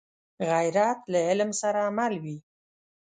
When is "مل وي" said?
1.97-2.37